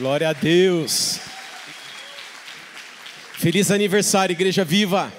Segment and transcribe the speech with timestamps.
[0.00, 1.20] Glória a Deus.
[3.34, 5.12] Feliz aniversário, Igreja Viva.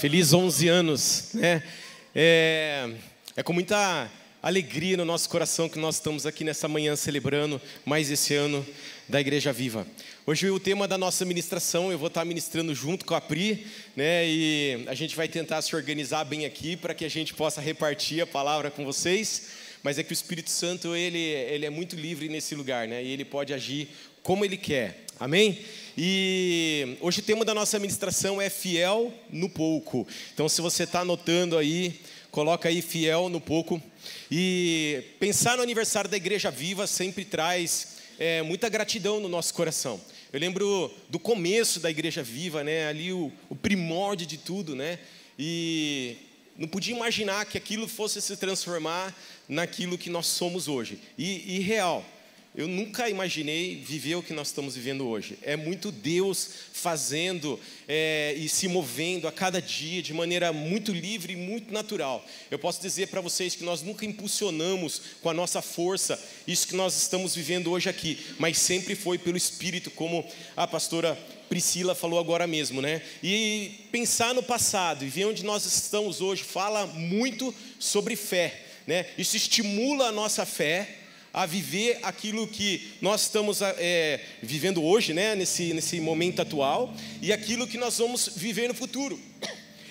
[0.00, 1.62] Feliz 11 anos, né?
[2.12, 2.90] É,
[3.36, 4.10] é com muita
[4.42, 8.66] alegria no nosso coração que nós estamos aqui nessa manhã celebrando mais esse ano
[9.08, 9.86] da Igreja Viva.
[10.26, 13.64] Hoje o tema da nossa ministração, eu vou estar ministrando junto com a Pri,
[13.94, 14.26] né?
[14.26, 18.20] E a gente vai tentar se organizar bem aqui para que a gente possa repartir
[18.20, 22.28] a palavra com vocês mas é que o Espírito Santo ele, ele é muito livre
[22.28, 23.02] nesse lugar, né?
[23.02, 23.88] E ele pode agir
[24.22, 25.04] como ele quer.
[25.18, 25.58] Amém?
[25.96, 30.06] E hoje o tema da nossa administração é fiel no pouco.
[30.32, 33.82] Então, se você está anotando aí, coloca aí fiel no pouco.
[34.30, 40.00] E pensar no aniversário da Igreja Viva sempre traz é, muita gratidão no nosso coração.
[40.32, 42.86] Eu lembro do começo da Igreja Viva, né?
[42.86, 44.98] Ali o, o primórdio de tudo, né?
[45.38, 46.16] E
[46.60, 49.16] não podia imaginar que aquilo fosse se transformar
[49.48, 51.00] naquilo que nós somos hoje.
[51.16, 52.04] E, e real,
[52.52, 55.38] eu nunca imaginei viver o que nós estamos vivendo hoje.
[55.40, 61.34] É muito Deus fazendo é, e se movendo a cada dia de maneira muito livre
[61.34, 62.26] e muito natural.
[62.50, 66.74] Eu posso dizer para vocês que nós nunca impulsionamos com a nossa força isso que
[66.74, 71.16] nós estamos vivendo hoje aqui, mas sempre foi pelo Espírito, como a pastora
[71.48, 73.00] Priscila falou agora mesmo, né?
[73.22, 79.06] E pensar no passado e ver onde nós estamos hoje fala muito sobre fé, né?
[79.16, 80.99] Isso estimula a nossa fé
[81.32, 85.34] a viver aquilo que nós estamos é, vivendo hoje, né?
[85.34, 89.18] Nesse, nesse momento atual e aquilo que nós vamos viver no futuro.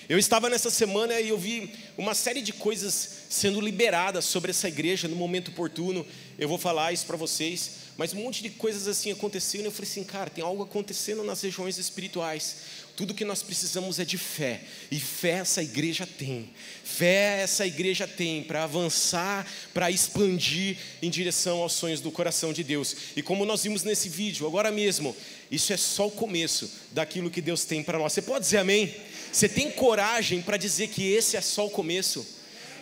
[0.08, 4.66] Eu estava nessa semana e eu vi uma série de coisas sendo liberadas sobre essa
[4.66, 6.04] igreja no momento oportuno.
[6.36, 7.78] Eu vou falar isso para vocês.
[7.96, 11.22] Mas um monte de coisas assim aconteceram e eu falei assim, cara, tem algo acontecendo
[11.22, 12.56] nas regiões espirituais.
[13.00, 14.60] Tudo que nós precisamos é de fé.
[14.90, 16.50] E fé essa igreja tem.
[16.84, 22.62] Fé essa igreja tem para avançar, para expandir em direção aos sonhos do coração de
[22.62, 22.94] Deus.
[23.16, 25.16] E como nós vimos nesse vídeo, agora mesmo,
[25.50, 28.12] isso é só o começo daquilo que Deus tem para nós.
[28.12, 28.94] Você pode dizer amém?
[29.32, 32.26] Você tem coragem para dizer que esse é só o começo?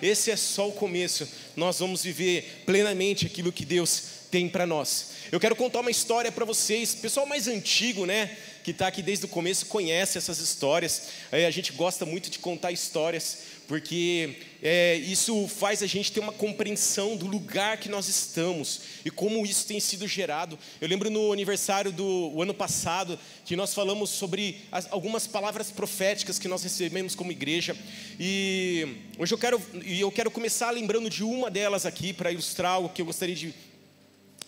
[0.02, 1.28] Esse é só o começo.
[1.54, 4.02] Nós vamos viver plenamente aquilo que Deus
[4.32, 5.10] tem para nós.
[5.30, 6.94] Eu quero contar uma história para vocês.
[6.94, 8.34] O pessoal mais antigo, né,
[8.64, 11.08] que está aqui desde o começo, conhece essas histórias.
[11.30, 16.20] É, a gente gosta muito de contar histórias, porque é, isso faz a gente ter
[16.20, 20.58] uma compreensão do lugar que nós estamos e como isso tem sido gerado.
[20.80, 26.38] Eu lembro no aniversário do ano passado que nós falamos sobre as, algumas palavras proféticas
[26.38, 27.76] que nós recebemos como igreja
[28.18, 32.88] e hoje eu quero eu quero começar lembrando de uma delas aqui para ilustrar algo
[32.88, 33.54] que eu gostaria de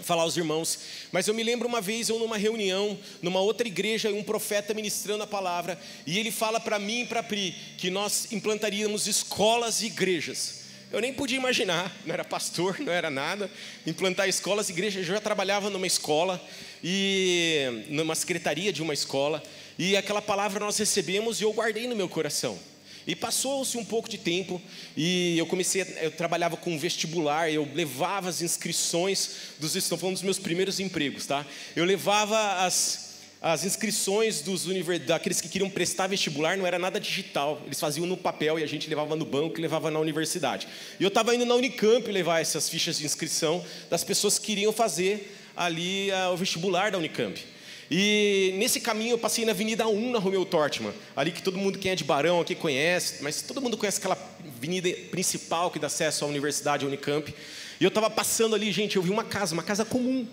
[0.02, 0.78] falar aos irmãos,
[1.12, 5.22] mas eu me lembro uma vez eu numa reunião, numa outra igreja, um profeta ministrando
[5.22, 9.86] a palavra, e ele fala para mim e para Pri que nós implantaríamos escolas e
[9.86, 10.60] igrejas.
[10.92, 13.50] Eu nem podia imaginar, não era pastor, não era nada,
[13.86, 15.06] implantar escolas e igrejas.
[15.06, 16.42] Eu já trabalhava numa escola
[16.82, 19.42] e numa secretaria de uma escola,
[19.78, 22.58] e aquela palavra nós recebemos e eu guardei no meu coração.
[23.06, 24.60] E passou-se um pouco de tempo
[24.96, 30.22] e eu comecei, eu trabalhava com vestibular, eu levava as inscrições dos, estou falando dos
[30.22, 31.46] meus primeiros empregos, tá?
[31.74, 34.66] Eu levava as, as inscrições dos
[35.06, 38.66] daqueles que queriam prestar vestibular, não era nada digital, eles faziam no papel e a
[38.66, 40.68] gente levava no banco e levava na universidade.
[40.98, 44.72] E eu estava indo na Unicamp levar essas fichas de inscrição das pessoas que queriam
[44.72, 47.42] fazer ali uh, o vestibular da Unicamp.
[47.90, 51.78] E nesse caminho eu passei na Avenida 1, na Romeu Tortman, ali que todo mundo
[51.78, 54.16] quem é de Barão aqui conhece, mas todo mundo conhece aquela
[54.56, 57.34] avenida principal que dá acesso à Universidade Unicamp.
[57.80, 60.24] E eu estava passando ali, gente, eu vi uma casa, uma casa comum.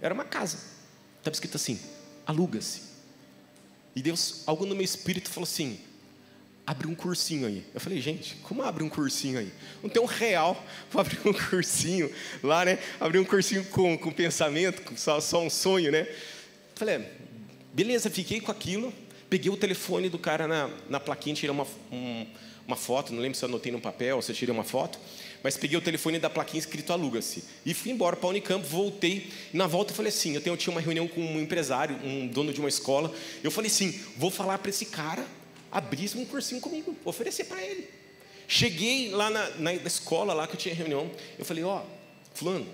[0.00, 0.58] Era uma casa.
[1.18, 1.78] Estava escrito assim:
[2.26, 2.82] aluga-se.
[3.94, 5.78] E Deus, algo no meu espírito falou assim:
[6.66, 7.64] abre um cursinho aí.
[7.72, 9.52] Eu falei, gente, como abre um cursinho aí?
[9.82, 12.78] Não tem um real para abrir um cursinho lá, né?
[12.98, 16.08] Abrir um cursinho com, com pensamento, com só, só um sonho, né?
[16.78, 17.10] Falei, é,
[17.72, 18.94] beleza, fiquei com aquilo.
[19.28, 22.24] Peguei o telefone do cara na, na plaquinha, tirei uma, um,
[22.68, 24.96] uma foto, não lembro se eu anotei no papel ou se eu tirei uma foto,
[25.42, 27.42] mas peguei o telefone da plaquinha escrito aluga-se.
[27.66, 29.28] E fui embora para a Unicamp, voltei.
[29.52, 32.28] Na volta eu falei assim: eu, tenho, eu tinha uma reunião com um empresário, um
[32.28, 33.12] dono de uma escola.
[33.42, 35.26] Eu falei assim: vou falar para esse cara
[35.72, 37.90] abrir um cursinho comigo, oferecer para ele.
[38.46, 42.66] Cheguei lá na, na, escola, lá que eu tinha reunião, eu falei: ó, oh, Fulano,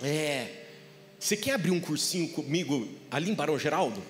[0.00, 0.59] é,
[1.20, 4.02] você quer abrir um cursinho comigo ali em Barão Geraldo?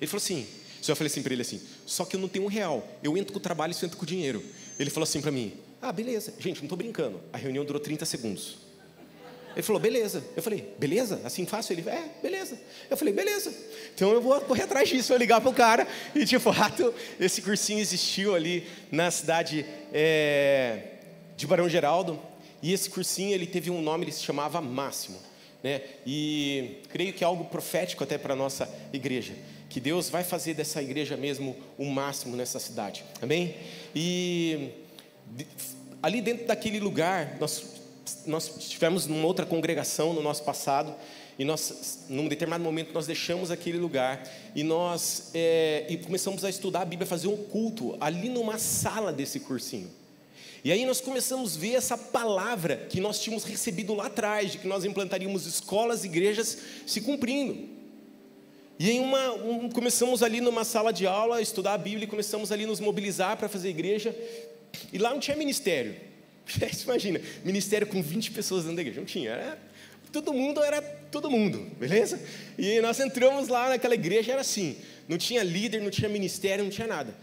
[0.00, 0.46] Ele falou assim.
[0.88, 2.86] Eu falei assim para ele assim: só que eu não tenho um real.
[3.02, 4.40] Eu entro com o trabalho e você entra com o dinheiro.
[4.78, 5.52] Ele falou assim para mim:
[5.82, 6.32] ah, beleza.
[6.38, 7.20] Gente, não estou brincando.
[7.32, 8.58] A reunião durou 30 segundos.
[9.56, 10.22] Ele falou, beleza.
[10.36, 11.20] Eu falei, beleza?
[11.24, 11.72] Assim fácil?
[11.72, 12.60] Ele, é, beleza.
[12.90, 13.52] Eu falei, beleza.
[13.94, 15.88] Então eu vou correr atrás disso, vou ligar para o cara.
[16.14, 20.88] E de fato, esse cursinho existiu ali na cidade é,
[21.36, 22.20] de Barão Geraldo.
[22.62, 25.18] E esse cursinho, ele teve um nome, ele se chamava Máximo.
[25.62, 25.82] Né?
[26.06, 29.34] E creio que é algo profético até para a nossa igreja.
[29.68, 33.04] Que Deus vai fazer dessa igreja mesmo o máximo nessa cidade.
[33.20, 33.54] Amém?
[33.94, 34.70] E
[36.02, 37.64] ali dentro daquele lugar, nós,
[38.26, 40.94] nós tivemos uma outra congregação no nosso passado.
[41.38, 46.48] E nós, num determinado momento, nós deixamos aquele lugar e nós é, e começamos a
[46.48, 49.90] estudar a Bíblia, fazer um culto ali numa sala desse cursinho.
[50.66, 54.58] E aí nós começamos a ver essa palavra que nós tínhamos recebido lá atrás, de
[54.58, 57.68] que nós implantaríamos escolas, igrejas, se cumprindo.
[58.76, 62.50] E em uma, um, começamos ali numa sala de aula, estudar a Bíblia, e começamos
[62.50, 64.12] ali nos mobilizar para fazer igreja.
[64.92, 65.94] E lá não tinha ministério.
[66.44, 68.98] Você imagina, ministério com 20 pessoas dentro da igreja.
[68.98, 69.58] Não tinha, era,
[70.10, 72.20] todo mundo era todo mundo, beleza?
[72.58, 74.74] E nós entramos lá naquela igreja, era assim,
[75.08, 77.14] não tinha líder, não tinha ministério, não tinha nada.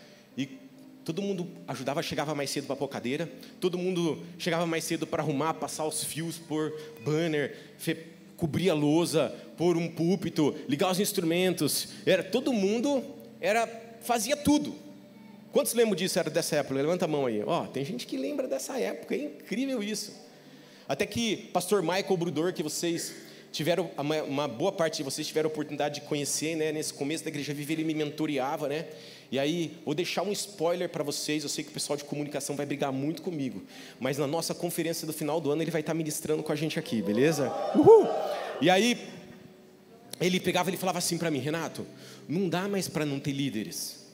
[1.04, 3.30] Todo mundo ajudava, chegava mais cedo para pôr cadeira.
[3.60, 6.74] Todo mundo chegava mais cedo para arrumar, passar os fios, pôr
[7.04, 7.58] banner,
[8.38, 11.90] cobrir a lousa, pôr um púlpito, ligar os instrumentos.
[12.06, 13.04] Era todo mundo
[13.44, 13.68] era
[14.02, 14.74] fazia tudo.
[15.52, 16.18] Quantos lembram disso?
[16.18, 16.76] Era dessa época?
[16.76, 17.44] Levanta a mão aí.
[17.44, 19.14] Ó, oh, tem gente que lembra dessa época.
[19.14, 20.14] É incrível isso.
[20.88, 23.14] Até que Pastor Michael Brudor, que vocês
[23.52, 26.72] tiveram uma, boa parte de vocês tiveram a oportunidade de conhecer, né?
[26.72, 28.88] Nesse começo da igreja viva ele me mentoreava, né?
[29.34, 31.42] E aí, vou deixar um spoiler para vocês.
[31.42, 33.64] Eu sei que o pessoal de comunicação vai brigar muito comigo,
[34.00, 36.78] mas na nossa conferência do final do ano ele vai estar ministrando com a gente
[36.78, 37.52] aqui, beleza?
[37.74, 38.08] Uhul!
[38.62, 38.96] E aí,
[40.22, 41.84] ele pegava e falava assim para mim, Renato,
[42.30, 44.06] não dá mais para não ter líderes.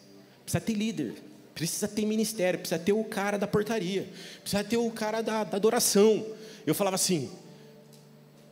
[0.45, 1.15] Precisa ter líder,
[1.53, 4.07] precisa ter ministério, precisa ter o cara da portaria,
[4.39, 6.25] precisa ter o cara da, da adoração.
[6.65, 7.29] Eu falava assim,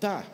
[0.02, 0.28] tá,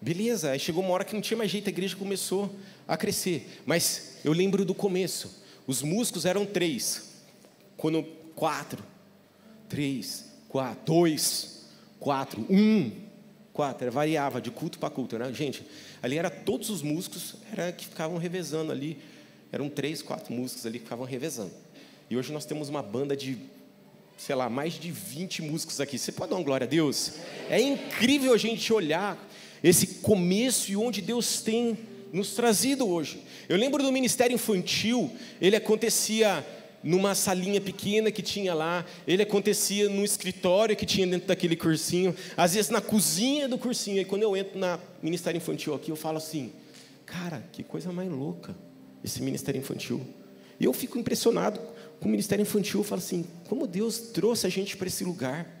[0.00, 0.52] beleza.
[0.52, 2.50] Aí chegou uma hora que não tinha mais jeito, a igreja começou
[2.86, 3.60] a crescer.
[3.66, 5.46] Mas eu lembro do começo.
[5.68, 7.10] Os músicos eram três.
[7.76, 8.02] Quando
[8.34, 8.82] quatro,
[9.68, 11.66] três, quatro, dois,
[12.00, 12.90] quatro, um,
[13.52, 13.92] quatro.
[13.92, 15.30] Variava de culto para culto, né?
[15.34, 15.62] Gente,
[16.02, 18.96] ali era todos os músicos era que ficavam revezando ali.
[19.52, 21.52] Eram três, quatro músicos ali que ficavam revezando.
[22.08, 23.36] E hoje nós temos uma banda de,
[24.16, 25.98] sei lá, mais de 20 músicos aqui.
[25.98, 27.12] Você pode dar uma glória a Deus?
[27.50, 29.22] É incrível a gente olhar
[29.62, 31.76] esse começo e onde Deus tem
[32.12, 33.22] nos trazido hoje.
[33.48, 35.10] Eu lembro do ministério infantil,
[35.40, 36.44] ele acontecia
[36.82, 42.14] numa salinha pequena que tinha lá, ele acontecia no escritório que tinha dentro daquele cursinho,
[42.36, 44.00] às vezes na cozinha do cursinho.
[44.00, 46.52] E quando eu entro na ministério infantil aqui, eu falo assim:
[47.04, 48.56] "Cara, que coisa mais louca
[49.02, 50.00] esse ministério infantil".
[50.60, 51.60] E eu fico impressionado
[52.00, 55.57] com o ministério infantil, eu falo assim: "Como Deus trouxe a gente para esse lugar?"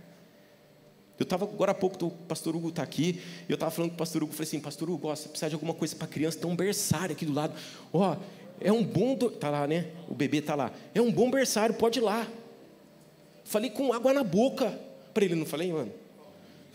[1.18, 3.98] Eu estava agora há pouco, o pastor Hugo está aqui, eu estava falando com o
[3.98, 6.54] pastor Hugo, falei assim, pastor Hugo, você precisa de alguma coisa para criança, tem um
[6.54, 7.54] berçário aqui do lado.
[7.92, 8.16] Ó,
[8.60, 9.30] é um bom, do...
[9.30, 9.90] tá lá, né?
[10.08, 10.72] O bebê tá lá.
[10.94, 12.26] É um bom berçário, pode ir lá.
[13.44, 14.78] Falei com água na boca
[15.12, 15.92] para ele, não falei, mano?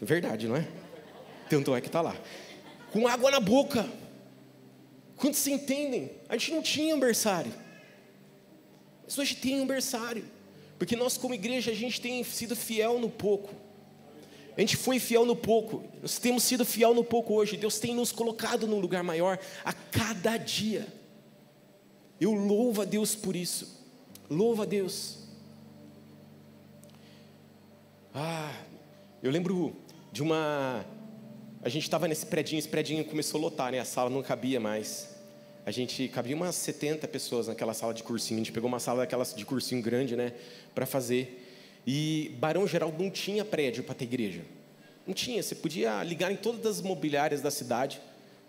[0.01, 0.67] Verdade, não é?
[1.49, 2.15] Tanto é que tá lá.
[2.91, 3.87] Com água na boca.
[5.15, 6.11] Quantos se entendem?
[6.27, 7.53] A gente não tinha um berçário.
[9.05, 10.25] Mas hoje tem um berçário.
[10.77, 13.62] Porque nós, como igreja, a gente tem sido fiel no pouco.
[14.55, 17.57] A gente foi fiel no pouco, nós temos sido fiel no pouco hoje.
[17.57, 20.87] Deus tem nos colocado num lugar maior a cada dia.
[22.21, 23.83] Eu louvo a Deus por isso.
[24.29, 25.19] Louvo a Deus.
[28.13, 28.53] Ah,
[29.23, 29.75] eu lembro
[30.11, 30.85] de uma.
[31.63, 33.79] A gente estava nesse predinho, esse predinho começou a lotar, né?
[33.79, 35.09] A sala não cabia mais.
[35.65, 38.39] A gente cabia umas 70 pessoas naquela sala de cursinho.
[38.39, 40.33] A gente pegou uma sala daquelas de cursinho grande, né?
[40.75, 41.42] Para fazer.
[41.85, 44.41] E Barão Geraldo não tinha prédio para ter igreja.
[45.05, 45.41] Não tinha.
[45.41, 47.99] Você podia ligar em todas as mobiliárias da cidade.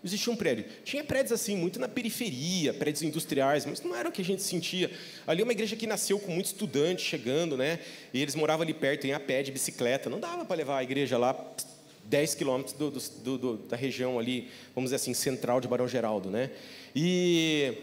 [0.01, 0.65] Não existia um prédio.
[0.83, 4.43] Tinha prédios assim, muito na periferia, prédios industriais, mas não era o que a gente
[4.43, 4.89] sentia.
[5.25, 7.79] Ali é uma igreja que nasceu com muitos estudantes chegando, né?
[8.13, 10.09] E eles moravam ali perto, em a pé, de bicicleta.
[10.09, 11.35] Não dava para levar a igreja lá
[12.05, 16.29] 10 quilômetros do, do, do, da região ali, vamos dizer assim, central de Barão Geraldo,
[16.29, 16.51] né?
[16.95, 17.73] E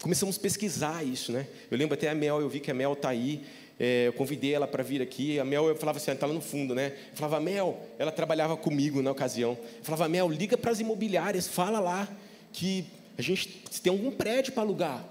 [0.00, 1.48] começamos a pesquisar isso, né?
[1.70, 3.42] Eu lembro até a Mel, eu vi que a Mel está aí.
[3.78, 5.38] É, eu convidei ela para vir aqui.
[5.38, 6.92] A Mel, eu falava assim, ela está lá no fundo, né?
[7.10, 9.58] Eu falava, Mel, ela trabalhava comigo na ocasião.
[9.78, 12.08] Eu falava, Mel, liga para as imobiliárias, fala lá
[12.52, 12.86] que
[13.18, 13.48] a gente
[13.82, 15.04] tem algum prédio para alugar.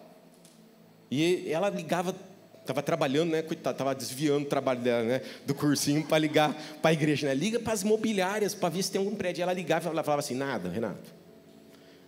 [1.12, 2.16] E ela ligava,
[2.62, 3.44] estava trabalhando, né?
[3.44, 5.22] Coitada, estava desviando o trabalho dela, né?
[5.46, 7.36] Do cursinho para ligar para a igreja, né?
[7.36, 9.42] Liga para as imobiliárias para ver se tem algum prédio.
[9.42, 11.25] E ela ligava, ela falava assim, nada, Renato.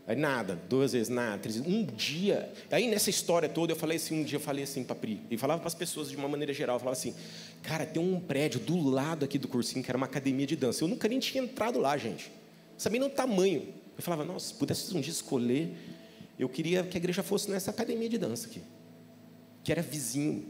[0.07, 2.49] Aí nada, duas vezes nada, três vezes, um dia.
[2.71, 5.37] Aí nessa história toda eu falei assim, um dia eu falei assim para Pri, e
[5.37, 7.13] falava para as pessoas de uma maneira geral, eu falava assim,
[7.61, 10.81] cara, tem um prédio do lado aqui do cursinho que era uma academia de dança.
[10.81, 12.31] Eu nunca nem tinha entrado lá, gente.
[12.77, 13.73] Sabia nem o tamanho.
[13.97, 15.75] Eu falava, nossa, se pudesse um dia escolher,
[16.39, 18.61] eu queria que a igreja fosse nessa academia de dança aqui,
[19.61, 20.45] que era vizinho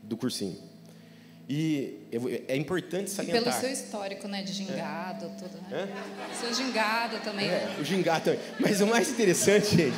[0.00, 0.71] do cursinho.
[1.54, 1.98] E
[2.48, 3.42] é importante salientar.
[3.42, 4.42] E pelo seu histórico, né?
[4.42, 5.28] De gingado, é.
[5.28, 5.86] tudo, né?
[5.86, 6.34] É?
[6.34, 7.46] Seu gingado também.
[7.46, 7.76] É, né?
[7.78, 8.40] o gingado também.
[8.58, 9.96] Mas o mais interessante, gente,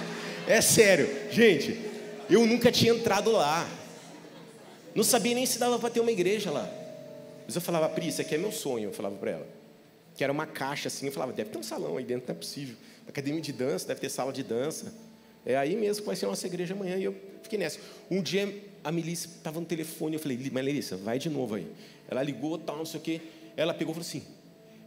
[0.48, 1.08] é sério.
[1.30, 1.80] Gente,
[2.28, 3.68] eu nunca tinha entrado lá.
[4.96, 6.68] Não sabia nem se dava para ter uma igreja lá.
[7.46, 9.46] Mas eu falava, Pri, isso aqui é meu sonho, eu falava para ela.
[10.16, 12.36] Que era uma caixa assim, eu falava, deve ter um salão aí dentro, não é
[12.36, 12.74] possível.
[13.06, 14.92] Academia de dança, deve ter sala de dança.
[15.46, 16.96] É aí mesmo que vai ser a nossa igreja amanhã.
[16.96, 17.78] E eu fiquei nessa.
[18.10, 18.52] Um dia
[18.84, 21.66] a Melissa estava no telefone, eu falei, mas Melissa, vai de novo aí.
[22.06, 23.20] Ela ligou, tal, não sei o quê.
[23.56, 24.22] Ela pegou e falou assim,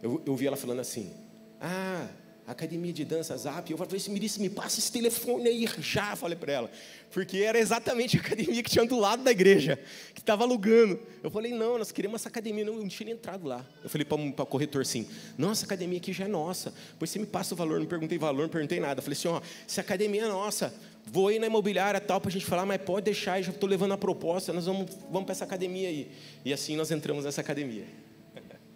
[0.04, 1.12] eu, eu vi ela falando assim,
[1.60, 2.08] ah,
[2.48, 3.70] academia de dança, zap.
[3.70, 6.72] Eu falei Melissa, me passa esse telefone aí já, falei para ela.
[7.12, 9.78] Porque era exatamente a academia que tinha do lado da igreja,
[10.14, 11.00] que estava alugando.
[11.22, 12.64] Eu falei, não, nós queremos essa academia.
[12.64, 13.66] Não, não tinha entrado lá.
[13.84, 16.74] Eu falei para o corretor assim, nossa, academia aqui já é nossa.
[16.98, 19.00] Pois você me passa o valor, não perguntei valor, não perguntei nada.
[19.00, 20.74] Eu falei assim, ó, a academia é nossa,
[21.12, 23.94] vou ir na imobiliária tal para a gente falar, mas pode deixar, já estou levando
[23.94, 26.12] a proposta, nós vamos, vamos para essa academia aí.
[26.44, 27.86] E assim nós entramos nessa academia.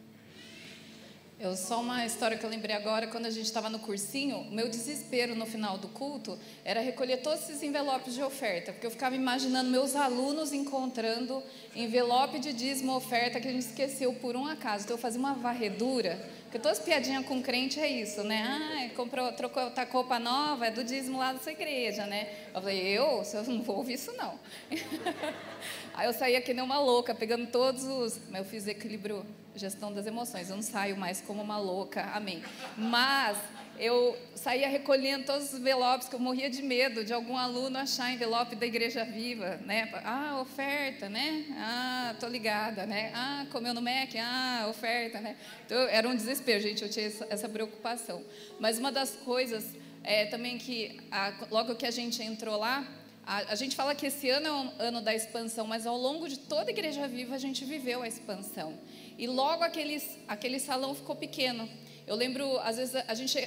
[1.39, 4.69] Eu só uma história que eu lembrei agora, quando a gente estava no cursinho, meu
[4.69, 9.15] desespero no final do culto era recolher todos esses envelopes de oferta, porque eu ficava
[9.15, 11.41] imaginando meus alunos encontrando
[11.75, 14.83] envelope de dízimo oferta que a gente esqueceu por um acaso.
[14.83, 18.43] Então eu fazia uma varredura, porque todas as piadinhas com crente é isso, né?
[18.45, 22.27] Ah, comprou, trocou, tá roupa nova, é do dízimo lá da sua igreja, né?
[22.53, 23.23] Eu falei, eu?
[23.33, 24.37] Eu não vou ouvir isso não.
[25.95, 28.19] Aí eu saía que nem uma louca, pegando todos os.
[28.33, 30.49] Eu fiz equilíbrio, gestão das emoções.
[30.49, 32.43] Eu não saio mais como uma louca, amém.
[32.75, 33.37] Mas
[33.81, 38.13] eu saía recolhendo todos os envelopes, que eu morria de medo de algum aluno achar
[38.13, 39.89] envelope da Igreja Viva, né?
[40.05, 41.45] Ah, oferta, né?
[41.57, 43.11] Ah, tô ligada, né?
[43.15, 45.35] Ah, comeu no Mac, ah, oferta, né?
[45.65, 48.23] Então era um desespero, gente, eu tinha essa preocupação.
[48.59, 49.65] Mas uma das coisas
[50.03, 52.87] é também que, a, logo que a gente entrou lá,
[53.25, 56.29] a, a, gente fala que esse ano é um ano da expansão, mas ao longo
[56.29, 58.77] de toda a Igreja Viva a gente viveu a expansão.
[59.17, 61.67] E logo aquele, aquele salão ficou pequeno.
[62.07, 63.37] Eu lembro, às vezes, a gente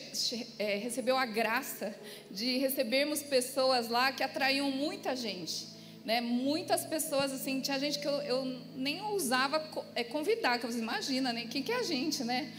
[0.59, 1.95] é, recebeu a graça
[2.31, 5.75] de recebermos pessoas lá que atraíam muita gente.
[6.05, 6.21] Né?
[6.21, 8.45] Muitas pessoas, assim, tinha gente que eu, eu
[8.77, 9.63] nem ousava
[9.95, 11.47] é, convidar, que imagina, né?
[11.51, 12.53] Quem que é a gente, né?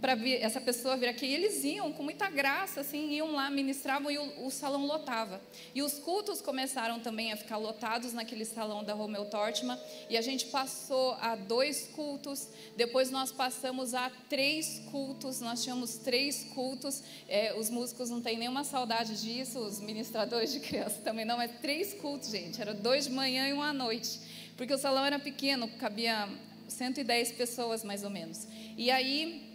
[0.00, 1.26] Para essa pessoa vir aqui.
[1.26, 5.40] E eles iam com muita graça, assim, iam lá, ministravam e o, o, salão lotava.
[5.74, 9.78] E os cultos começaram também a ficar lotados naquele salão da Romeu Tortman.
[10.08, 15.40] E a gente passou a dois cultos, depois nós passamos a três cultos.
[15.40, 17.02] Nós tínhamos três cultos.
[17.28, 21.50] É, os músicos não têm nenhuma saudade disso, os ministradores de criança também não, mas
[21.60, 22.60] três cultos, gente.
[22.60, 24.18] Era dois de manhã e um à noite.
[24.56, 26.28] Porque o salão era pequeno, cabia
[26.68, 28.46] 110 pessoas mais ou menos.
[28.76, 29.49] E aí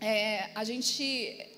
[0.00, 1.48] é, a gente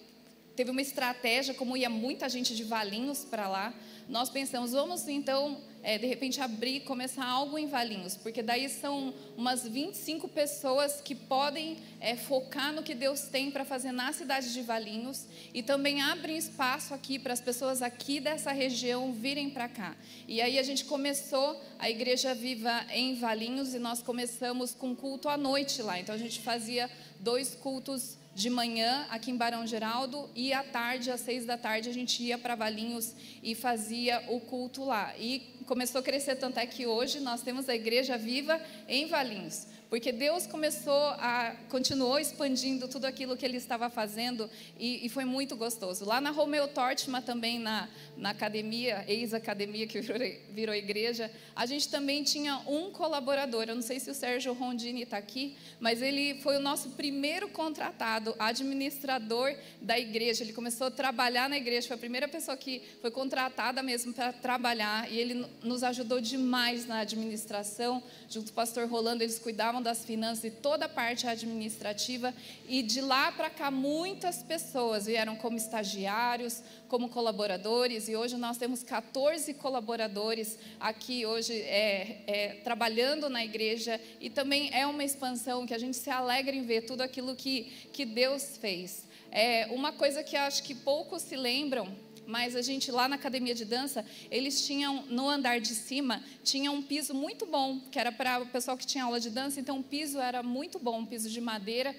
[0.61, 3.75] teve uma estratégia, como ia muita gente de Valinhos para lá,
[4.06, 9.14] nós pensamos, vamos então, é, de repente, abrir, começar algo em Valinhos, porque daí são
[9.38, 14.52] umas 25 pessoas que podem é, focar no que Deus tem para fazer na cidade
[14.52, 19.66] de Valinhos e também abrem espaço aqui para as pessoas aqui dessa região virem para
[19.66, 19.97] cá.
[20.28, 25.26] E aí a gente começou a Igreja Viva em Valinhos e nós começamos com culto
[25.26, 30.30] à noite lá, então a gente fazia dois cultos de manhã aqui em Barão Geraldo
[30.34, 34.40] e à tarde, às seis da tarde, a gente ia para Valinhos e fazia o
[34.40, 35.14] culto lá.
[35.18, 39.66] E começou a crescer tanto é que hoje nós temos a Igreja Viva em Valinhos.
[39.90, 45.25] Porque Deus começou a, continuou expandindo tudo aquilo que Ele estava fazendo e, e foi
[45.25, 46.04] muito gostoso.
[46.04, 50.18] Lá na Romeu Tortma, também na, na academia, ex-academia que virou,
[50.50, 53.64] virou, igreja, a gente também tinha um colaborador.
[53.66, 57.49] Eu não sei se o Sérgio Rondini está aqui, mas ele foi o nosso primeiro
[57.49, 60.44] contratado, administrador da igreja.
[60.44, 64.32] Ele começou a trabalhar na igreja, foi a primeira pessoa que foi contratada mesmo para
[64.32, 68.00] trabalhar e ele nos ajudou demais na administração.
[68.28, 72.34] Junto com o pastor Rolando, eles cuidavam cuidavam das finanças e toda a parte administrativa.
[72.68, 78.08] E de lá para cá, muitas pessoas vieram como estagiários, como colaboradores.
[78.08, 84.00] E hoje nós temos 14 colaboradores aqui, hoje, é, é, trabalhando na igreja.
[84.20, 87.88] E também é uma expansão que a gente se alegra em ver tudo aquilo que,
[87.92, 89.08] que Deus fez.
[89.32, 91.88] É uma coisa que acho que poucos se lembram
[92.30, 96.70] mas a gente lá na academia de dança, eles tinham no andar de cima, tinha
[96.70, 99.80] um piso muito bom, que era para o pessoal que tinha aula de dança, então
[99.80, 101.94] o piso era muito bom, um piso de madeira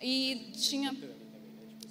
[0.00, 0.96] e tinha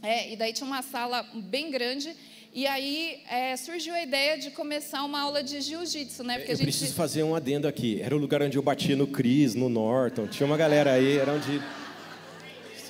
[0.02, 2.16] é, e daí tinha uma sala bem grande
[2.54, 6.38] e aí é, surgiu a ideia de começar uma aula de jiu-jitsu, né?
[6.38, 6.66] Porque eu a gente...
[6.66, 8.02] preciso fazer um adendo aqui.
[8.02, 10.28] Era o lugar onde eu batia no Cris, no Norton.
[10.28, 11.62] Tinha uma galera aí, era onde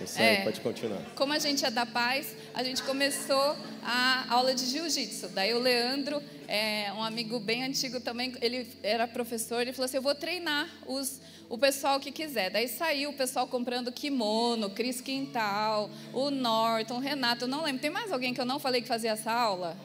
[0.03, 1.01] Isso aí, pode continuar.
[1.15, 5.29] Como a gente é da paz, a gente começou a aula de jiu-jitsu.
[5.29, 9.97] Daí o Leandro, é, um amigo bem antigo também, ele era professor, ele falou assim:
[9.97, 12.49] eu vou treinar os, o pessoal que quiser.
[12.49, 17.81] Daí saiu o pessoal comprando kimono, Cris Quintal, o Norton, o Renato, eu não lembro.
[17.81, 19.77] Tem mais alguém que eu não falei que fazia essa aula?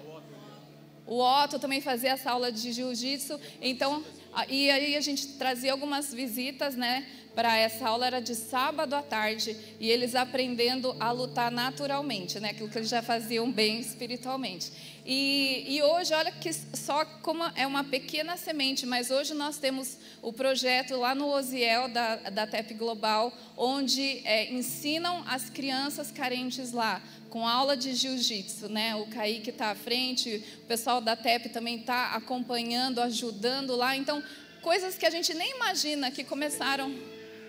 [1.06, 3.38] O Otto também fazia essa aula de jiu-jitsu.
[3.60, 4.04] Então,
[4.48, 7.06] e aí a gente trazia algumas visitas, né?
[7.36, 12.48] Para essa aula era de sábado à tarde e eles aprendendo a lutar naturalmente, né?
[12.48, 14.72] Aquilo que eles já faziam bem espiritualmente.
[15.04, 19.98] E, e hoje, olha que só como é uma pequena semente, mas hoje nós temos
[20.22, 26.72] o projeto lá no Osiel da, da TEP Global, onde é, ensinam as crianças carentes
[26.72, 28.96] lá com aula de jiu-jitsu, né?
[28.96, 33.94] O Kaique está à frente, o pessoal da TEP também está acompanhando, ajudando lá.
[33.94, 34.22] Então,
[34.62, 36.90] coisas que a gente nem imagina que começaram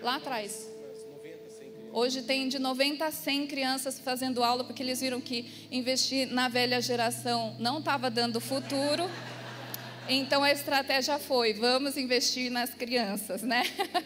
[0.02, 0.68] lá atrás.
[1.92, 6.48] Hoje tem de 90 a 100 crianças fazendo aula, porque eles viram que investir na
[6.48, 9.08] velha geração não estava dando futuro.
[10.08, 13.62] Então a estratégia foi: vamos investir nas crianças, né?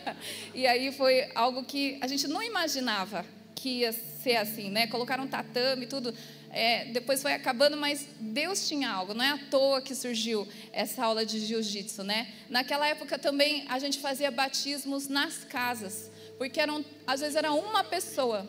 [0.55, 4.87] e aí foi algo que a gente não imaginava que ia ser assim, né?
[4.87, 6.15] Colocaram tatame e tudo.
[6.53, 9.15] É, depois foi acabando, mas Deus tinha algo.
[9.15, 12.29] Não é à toa que surgiu essa aula de jiu-jitsu, né?
[12.51, 17.83] Naquela época também a gente fazia batismos nas casas, porque eram, às vezes era uma
[17.83, 18.47] pessoa.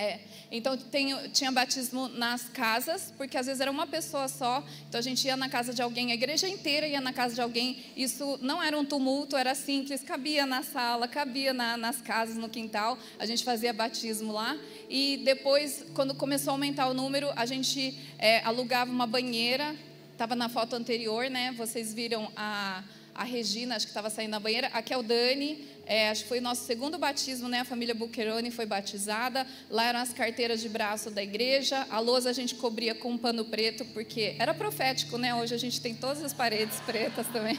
[0.00, 4.96] É, então tem, tinha batismo nas casas, porque às vezes era uma pessoa só, então
[4.96, 7.84] a gente ia na casa de alguém, a igreja inteira ia na casa de alguém,
[7.96, 12.48] isso não era um tumulto, era simples, cabia na sala, cabia na, nas casas, no
[12.48, 14.56] quintal, a gente fazia batismo lá,
[14.88, 19.74] e depois, quando começou a aumentar o número, a gente é, alugava uma banheira,
[20.12, 22.84] estava na foto anterior, né, vocês viram a,
[23.18, 26.28] a Regina, acho que estava saindo da banheira, aqui é o Dani, é, acho que
[26.28, 27.60] foi o nosso segundo batismo, né?
[27.60, 29.44] A família Bucheroni foi batizada.
[29.68, 31.84] Lá eram as carteiras de braço da igreja.
[31.88, 35.34] A lousa a gente cobria com um pano preto, porque era profético, né?
[35.34, 37.58] Hoje a gente tem todas as paredes pretas também.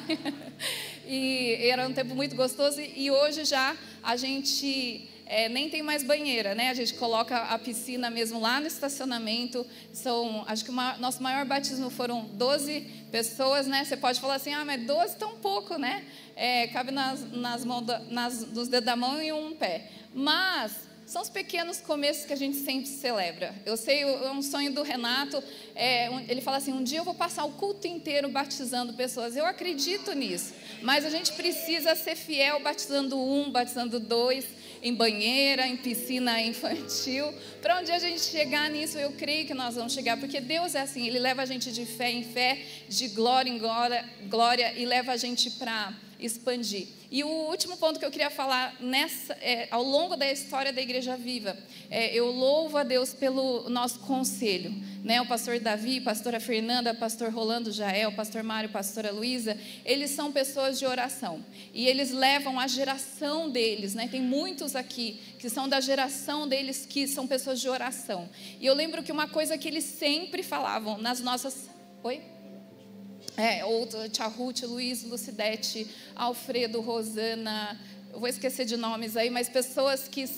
[1.07, 2.79] e era um tempo muito gostoso.
[2.79, 6.69] E hoje já a gente é, nem tem mais banheira, né?
[6.69, 9.63] A gente coloca a piscina mesmo lá no estacionamento.
[9.93, 12.81] São, acho que o nosso maior batismo foram 12
[13.12, 13.86] pessoas, né?
[13.86, 16.03] Você pode falar assim, ah, mas 12 tão pouco, né?
[16.35, 19.92] É, cabe nas, nas mãos, da, nas, nos dedos da mão e um pé.
[20.15, 23.53] Mas são os pequenos começos que a gente sempre celebra.
[23.68, 25.44] Eu sei, é um sonho do Renato.
[25.75, 29.35] É, ele fala assim: um dia eu vou passar o culto inteiro batizando pessoas.
[29.35, 35.68] Eu acredito nisso, mas a gente precisa ser fiel batizando um, batizando dois em banheira,
[35.68, 37.33] em piscina infantil.
[37.61, 40.81] Para onde a gente chegar nisso, eu creio que nós vamos chegar, porque Deus é
[40.81, 44.85] assim, Ele leva a gente de fé em fé, de glória em glória, glória e
[44.85, 46.88] leva a gente para expandir.
[47.12, 50.82] E o último ponto que eu queria falar nessa, é, ao longo da história da
[50.82, 51.58] Igreja Viva,
[51.90, 54.72] é, eu louvo a Deus pelo nosso conselho.
[55.03, 55.20] Né?
[55.20, 60.77] O pastor Davi, pastora Fernanda, pastor Rolando Jael, pastor Mário, pastora Luísa, eles são pessoas
[60.77, 61.44] de oração.
[61.74, 64.08] E eles levam a geração deles, né?
[64.08, 68.29] tem muitos aqui que são da geração deles que são pessoas de oração.
[68.60, 71.70] E eu lembro que uma coisa que eles sempre falavam nas nossas.
[72.03, 72.38] Oi?
[73.39, 77.79] É, outro, Tia Ruth, Luiz, Lucidete, Alfredo, Rosana,
[78.11, 80.29] eu vou esquecer de nomes aí, mas pessoas que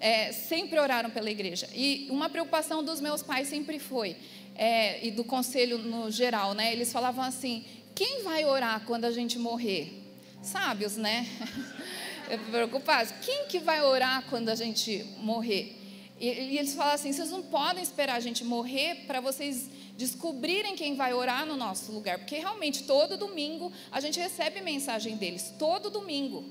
[0.00, 1.68] é, sempre oraram pela igreja.
[1.74, 4.16] E uma preocupação dos meus pais sempre foi,
[4.54, 6.72] é, e do conselho no geral, né?
[6.72, 7.62] Eles falavam assim:
[7.94, 9.92] quem vai orar quando a gente morrer?
[10.40, 11.26] Sábios, né?
[12.50, 13.12] Preocupados.
[13.20, 15.76] Quem que vai orar quando a gente morrer?
[16.18, 20.76] E, e eles falavam assim: vocês não podem esperar a gente morrer para vocês descobrirem
[20.76, 25.54] quem vai orar no nosso lugar, porque realmente todo domingo a gente recebe mensagem deles,
[25.58, 26.44] todo domingo.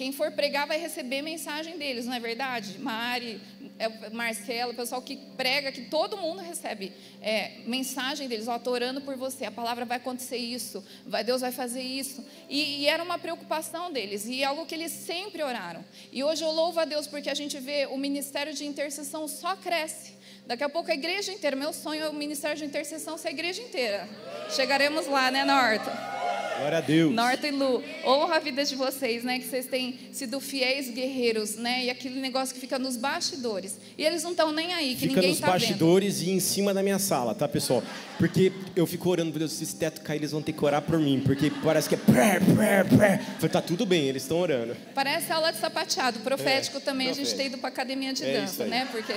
[0.00, 2.78] Quem for pregar vai receber mensagem deles, não é verdade?
[2.78, 3.38] Mari,
[3.78, 8.72] é, Marcelo, o pessoal que prega, que todo mundo recebe é, mensagem deles, ó, estou
[8.72, 12.26] orando por você, a palavra vai acontecer isso, vai, Deus vai fazer isso.
[12.48, 15.84] E, e, era uma preocupação deles, e algo que eles sempre oraram.
[16.10, 19.54] E hoje eu louvo a Deus porque a gente vê o ministério de intercessão só
[19.54, 20.14] cresce.
[20.46, 21.54] Daqui a pouco a igreja inteira.
[21.54, 24.08] Meu sonho é o ministério de intercessão ser a igreja inteira.
[24.48, 26.29] Chegaremos lá, né, Norton?
[26.60, 27.14] Glória a Deus.
[27.14, 29.38] Norton e Lu, honra a vida de vocês, né?
[29.38, 31.86] Que vocês têm sido fiéis guerreiros, né?
[31.86, 33.78] E aquele negócio que fica nos bastidores.
[33.96, 36.28] E eles não estão nem aí, que fica ninguém nos tá bastidores vendo.
[36.28, 37.82] e em cima da minha sala, tá, pessoal?
[38.18, 40.98] Porque eu fico orando, Deus, se esse teto cair, eles vão ter que orar por
[40.98, 41.22] mim.
[41.24, 41.98] Porque parece que é.
[41.98, 43.48] Pré, pré, pré.
[43.48, 44.76] Tá tudo bem, eles estão orando.
[44.94, 46.18] Parece aula de sapateado.
[46.20, 47.26] Profético é, também, profético.
[47.26, 48.86] a gente tem ido para academia de é dança, né?
[48.92, 49.14] Porque.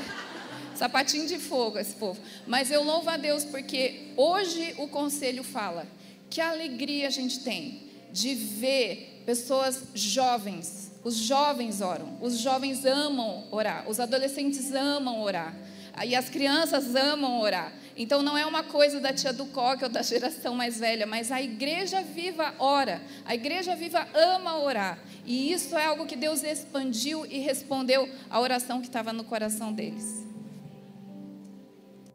[0.76, 2.20] Sapatinho de fogo esse povo.
[2.48, 5.86] Mas eu louvo a Deus porque hoje o conselho fala
[6.34, 10.92] que alegria a gente tem de ver pessoas jovens.
[11.04, 15.56] Os jovens oram, os jovens amam orar, os adolescentes amam orar,
[16.04, 17.72] e as crianças amam orar.
[17.96, 21.32] Então não é uma coisa da tia do coque ou da geração mais velha, mas
[21.32, 24.98] a igreja viva ora, a igreja viva ama orar.
[25.26, 29.72] E isso é algo que Deus expandiu e respondeu à oração que estava no coração
[29.72, 30.26] deles.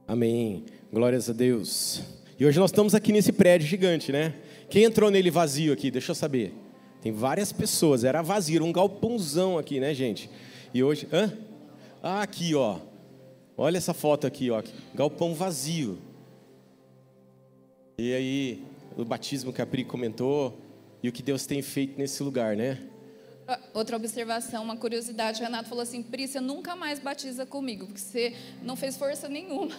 [0.09, 0.64] Amém.
[0.90, 2.17] Glórias a Deus.
[2.38, 4.33] E hoje nós estamos aqui nesse prédio gigante, né?
[4.70, 5.90] Quem entrou nele vazio aqui?
[5.90, 6.55] Deixa eu saber.
[7.03, 10.31] Tem várias pessoas, era vazio, era um galpãozão aqui, né, gente?
[10.72, 11.37] E hoje, hã?
[12.01, 12.79] Ah, aqui, ó.
[13.57, 14.62] Olha essa foto aqui, ó.
[14.94, 15.98] Galpão vazio.
[17.98, 18.62] E aí,
[18.96, 20.57] o batismo que a Pri comentou
[21.03, 22.79] e o que Deus tem feito nesse lugar, né?
[23.72, 28.00] Outra observação, uma curiosidade, o Renato falou assim, Pri, você nunca mais batiza comigo, porque
[28.00, 29.74] você não fez força nenhuma.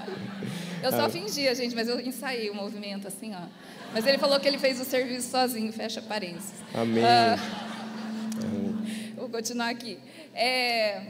[0.84, 1.08] eu só ah.
[1.08, 3.46] fingia, gente, mas eu ensaiei o movimento assim, ó.
[3.94, 6.52] Mas ele falou que ele fez o serviço sozinho, fecha parênteses.
[6.74, 7.02] Amém.
[7.02, 7.36] Ah,
[9.16, 9.98] vou continuar aqui.
[10.34, 11.06] É,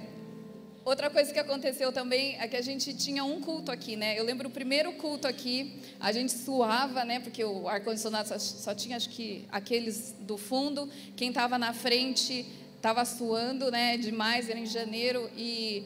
[0.84, 4.18] Outra coisa que aconteceu também é que a gente tinha um culto aqui, né?
[4.18, 7.20] Eu lembro o primeiro culto aqui, a gente suava, né?
[7.20, 10.86] Porque o ar-condicionado só, só, tinha, acho que, aqueles do fundo.
[11.16, 12.44] Quem estava na frente
[12.76, 13.96] estava suando, né?
[13.96, 15.30] Demais, era em janeiro.
[15.34, 15.84] E,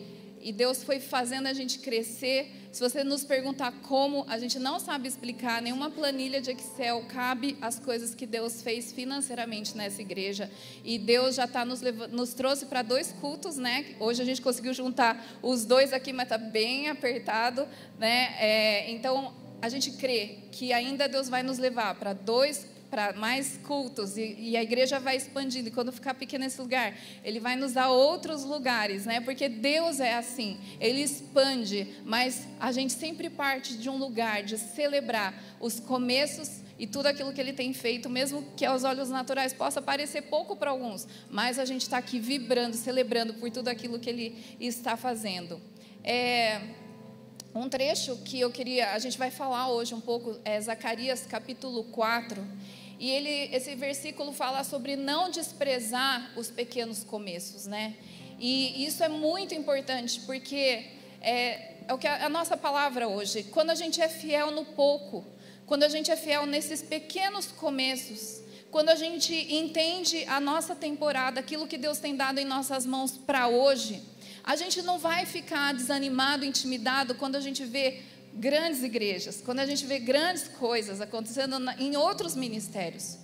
[0.48, 4.78] e Deus foi fazendo a gente crescer se você nos perguntar como, a gente não
[4.78, 10.50] sabe explicar, nenhuma planilha de Excel cabe as coisas que Deus fez financeiramente nessa igreja.
[10.82, 13.96] E Deus já tá nos, nos trouxe para dois cultos, né?
[14.00, 17.66] Hoje a gente conseguiu juntar os dois aqui, mas está bem apertado,
[17.98, 18.34] né?
[18.38, 23.58] É, então a gente crê que ainda Deus vai nos levar para dois para mais
[23.64, 25.68] cultos e, e, a igreja vai expandindo.
[25.68, 29.20] E quando ficar pequeno esse lugar, ele vai nos dar outros lugares, né?
[29.20, 34.56] Porque Deus é assim, ele expande, mas a gente sempre parte de um lugar de
[34.56, 39.52] celebrar os começos e tudo aquilo que ele tem feito, mesmo que aos olhos naturais
[39.52, 43.98] possa parecer pouco para alguns, mas a gente está aqui vibrando, celebrando por tudo aquilo
[43.98, 45.60] que ele está fazendo.
[46.04, 46.60] É,
[47.58, 51.82] um trecho que eu queria, a gente vai falar hoje um pouco, é Zacarias capítulo
[51.84, 52.46] 4.
[53.00, 57.94] E ele, esse versículo fala sobre não desprezar os pequenos começos, né?
[58.38, 60.86] E isso é muito importante, porque
[61.20, 63.42] é, é o que a, a nossa palavra hoje.
[63.44, 65.24] Quando a gente é fiel no pouco,
[65.66, 68.40] quando a gente é fiel nesses pequenos começos,
[68.70, 73.12] quando a gente entende a nossa temporada, aquilo que Deus tem dado em nossas mãos
[73.16, 74.02] para hoje,
[74.48, 78.00] a gente não vai ficar desanimado, intimidado quando a gente vê
[78.32, 83.18] grandes igrejas, quando a gente vê grandes coisas acontecendo em outros ministérios.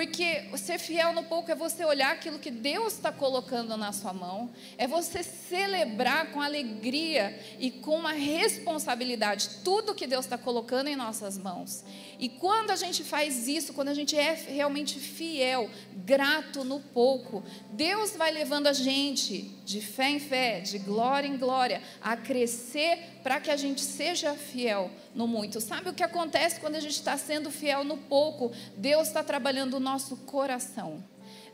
[0.00, 4.14] Porque ser fiel no pouco é você olhar aquilo que Deus está colocando na sua
[4.14, 10.86] mão, é você celebrar com alegria e com uma responsabilidade tudo que Deus está colocando
[10.86, 11.84] em nossas mãos.
[12.18, 17.44] E quando a gente faz isso, quando a gente é realmente fiel, grato no pouco,
[17.70, 23.20] Deus vai levando a gente de fé em fé, de glória em glória, a crescer
[23.22, 25.60] para que a gente seja fiel no muito.
[25.60, 28.50] Sabe o que acontece quando a gente está sendo fiel no pouco?
[28.76, 31.02] Deus está trabalhando o nosso coração.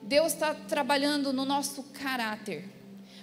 [0.03, 2.69] Deus está trabalhando no nosso caráter.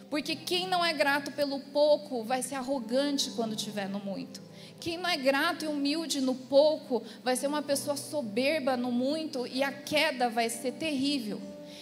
[0.09, 4.41] Porque quem não é grato pelo pouco vai ser arrogante quando tiver no muito.
[4.79, 9.45] Quem não é grato e humilde no pouco vai ser uma pessoa soberba no muito
[9.45, 11.39] e a queda vai ser terrível.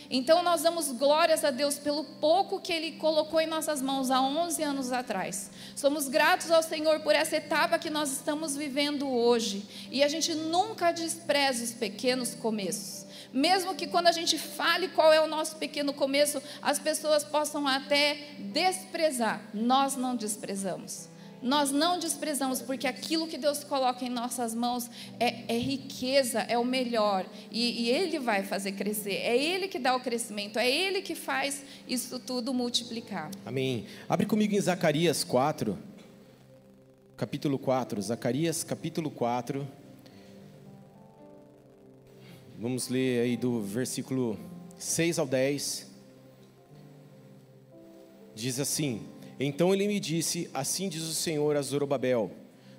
[0.09, 4.21] Então nós damos glórias a Deus pelo pouco que Ele colocou em nossas mãos há
[4.21, 5.49] 11 anos atrás.
[5.73, 9.65] Somos gratos ao Senhor por essa etapa que nós estamos vivendo hoje.
[9.89, 13.09] E a gente nunca despreza os pequenos começos.
[13.33, 17.67] Mesmo que quando a gente fale qual é o nosso pequeno começo, as pessoas possam
[17.67, 21.09] até desprezar, nós não desprezamos.
[21.41, 24.89] Nós não desprezamos, porque aquilo que Deus coloca em nossas mãos
[25.19, 27.25] é, é riqueza, é o melhor.
[27.51, 29.15] E, e, Ele vai fazer crescer.
[29.15, 33.31] É Ele que dá o crescimento, é Ele que faz isso tudo multiplicar.
[33.43, 33.87] Amém.
[34.07, 35.75] Abre comigo em Zacarias 4,
[37.17, 37.99] capítulo 4.
[38.03, 39.80] Zacarias, capítulo 4.
[42.61, 44.37] Vamos ler aí do versículo
[44.77, 45.87] 6 ao 10.
[48.35, 49.01] Diz assim.
[49.39, 52.29] Então ele me disse: Assim diz o Senhor a Zorobabel: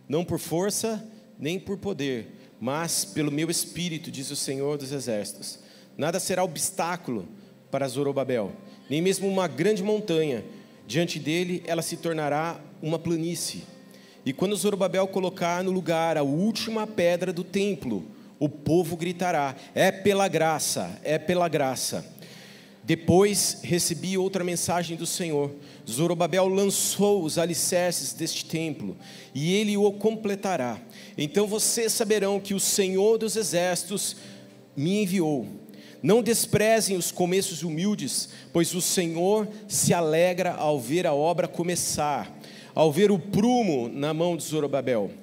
[0.09, 1.05] Não por força,
[1.37, 2.29] nem por poder,
[2.61, 5.59] mas pelo meu espírito, diz o Senhor dos exércitos.
[5.99, 7.27] Nada será obstáculo
[7.68, 8.53] para Zorobabel,
[8.88, 10.45] nem mesmo uma grande montanha.
[10.87, 13.64] Diante dele ela se tornará uma planície.
[14.25, 18.12] E quando Zorobabel colocar no lugar a última pedra do templo,
[18.42, 22.05] o povo gritará: É pela graça, é pela graça.
[22.83, 25.52] Depois recebi outra mensagem do Senhor.
[25.88, 28.96] Zorobabel lançou os alicerces deste templo
[29.33, 30.81] e ele o completará.
[31.16, 34.16] Então vocês saberão que o Senhor dos exércitos
[34.76, 35.46] me enviou.
[36.02, 42.37] Não desprezem os começos humildes, pois o Senhor se alegra ao ver a obra começar,
[42.74, 45.21] ao ver o prumo na mão de Zorobabel.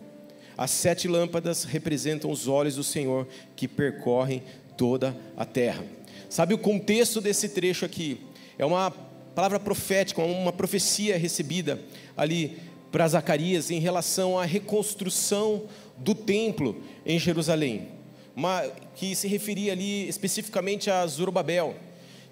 [0.60, 4.44] As sete lâmpadas representam os olhos do Senhor que percorrem
[4.76, 5.86] toda a terra.
[6.30, 8.20] Sabe o contexto desse trecho aqui?
[8.58, 8.92] É uma
[9.34, 11.80] palavra profética, uma profecia recebida
[12.18, 12.58] ali
[12.92, 15.64] para Zacarias em relação à reconstrução
[15.96, 17.88] do templo em Jerusalém,
[18.36, 18.64] uma,
[18.98, 21.74] que se referia ali especificamente a Zorobabel.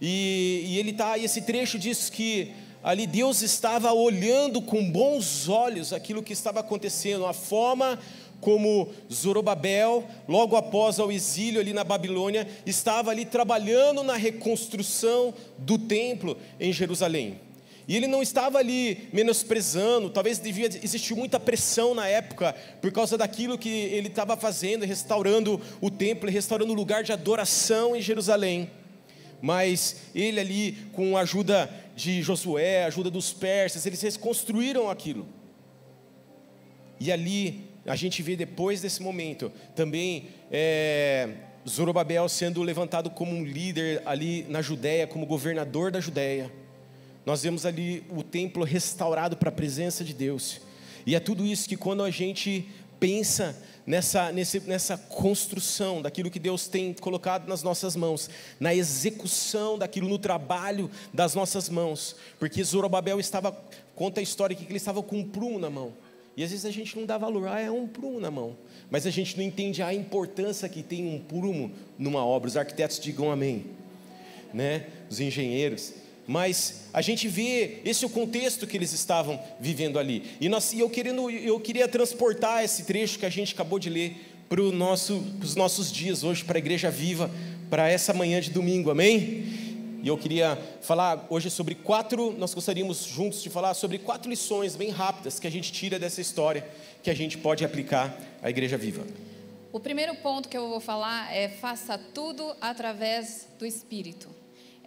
[0.02, 2.52] E, e ele tá, esse trecho diz que
[2.84, 8.00] ali Deus estava olhando com bons olhos aquilo que estava acontecendo, a forma
[8.40, 15.78] como Zorobabel, logo após o exílio ali na Babilônia, estava ali trabalhando na reconstrução do
[15.78, 17.40] templo em Jerusalém.
[17.88, 23.18] E ele não estava ali menosprezando, talvez devia existir muita pressão na época por causa
[23.18, 28.70] daquilo que ele estava fazendo, restaurando o templo, restaurando o lugar de adoração em Jerusalém.
[29.42, 35.28] Mas ele ali, com a ajuda de Josué, a ajuda dos persas, eles reconstruíram aquilo.
[37.00, 41.30] E ali a gente vê depois desse momento também é,
[41.68, 46.52] Zorobabel sendo levantado como um líder ali na Judéia, como governador da Judéia.
[47.26, 50.62] Nós vemos ali o templo restaurado para a presença de Deus.
[51.04, 56.40] E é tudo isso que quando a gente pensa nessa, nesse, nessa construção daquilo que
[56.40, 62.62] Deus tem colocado nas nossas mãos, na execução daquilo, no trabalho das nossas mãos, porque
[62.62, 63.58] Zorobabel estava,
[63.96, 65.94] conta a história que ele estava com um prumo na mão.
[66.36, 68.56] E às vezes a gente não dá valor, ah, é um prumo na mão.
[68.92, 72.48] Mas a gente não entende a importância que tem um prumo numa obra.
[72.48, 73.66] Os arquitetos digam amém,
[74.54, 74.86] né?
[75.10, 75.94] Os engenheiros.
[76.28, 80.24] Mas a gente vê esse é o contexto que eles estavam vivendo ali.
[80.42, 83.90] E, nós, e eu, querendo, eu queria transportar esse trecho que a gente acabou de
[83.90, 84.18] ler
[84.50, 87.32] para nosso, os nossos dias hoje, para a Igreja Viva,
[87.70, 89.46] para essa manhã de domingo, amém?
[90.04, 94.76] E eu queria falar hoje sobre quatro, nós gostaríamos juntos de falar sobre quatro lições
[94.76, 96.68] bem rápidas que a gente tira dessa história,
[97.02, 99.06] que a gente pode aplicar à Igreja Viva.
[99.72, 104.37] O primeiro ponto que eu vou falar é faça tudo através do Espírito.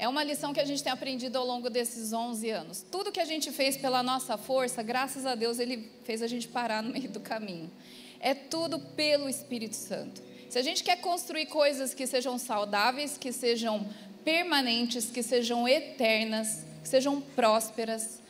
[0.00, 2.82] É uma lição que a gente tem aprendido ao longo desses 11 anos.
[2.90, 6.48] Tudo que a gente fez pela nossa força, graças a Deus, Ele fez a gente
[6.48, 7.70] parar no meio do caminho.
[8.18, 10.22] É tudo pelo Espírito Santo.
[10.48, 13.86] Se a gente quer construir coisas que sejam saudáveis, que sejam
[14.24, 18.22] permanentes, que sejam eternas, que sejam prósperas,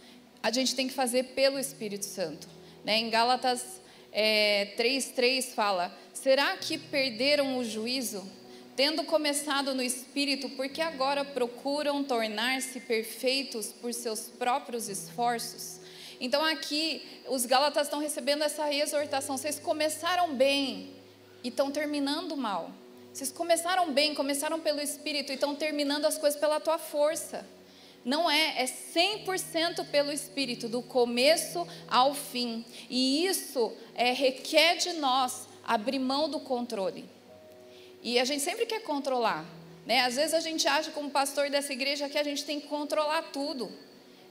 [0.42, 2.48] a gente tem que fazer pelo Espírito Santo.
[2.84, 2.98] Né?
[2.98, 3.80] Em Gálatas
[4.10, 8.39] é, 3,3 fala: Será que perderam o juízo?
[8.80, 15.80] Tendo começado no Espírito, porque agora procuram tornar-se perfeitos por seus próprios esforços?
[16.18, 19.36] Então aqui os Gálatas estão recebendo essa exortação.
[19.36, 20.94] Vocês começaram bem
[21.44, 22.70] e estão terminando mal.
[23.12, 27.46] Vocês começaram bem, começaram pelo Espírito e estão terminando as coisas pela tua força.
[28.02, 32.64] Não é, é 100% pelo Espírito, do começo ao fim.
[32.88, 37.19] E isso é, requer de nós abrir mão do controle.
[38.02, 39.44] E a gente sempre quer controlar.
[39.86, 40.00] Né?
[40.00, 43.22] Às vezes a gente acha, como pastor dessa igreja, que a gente tem que controlar
[43.32, 43.70] tudo.